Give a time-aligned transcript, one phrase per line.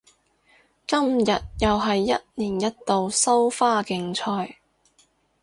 [0.87, 4.57] 今日又係一年一度收花競賽